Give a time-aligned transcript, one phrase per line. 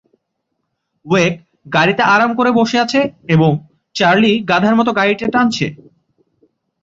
[1.05, 1.33] ওয়েক
[1.73, 2.99] গাড়িতে আরাম করে বসে আছে
[3.33, 3.51] এবং
[3.95, 5.65] চার্লি গাধার মত গাড়িটি ঠানছে।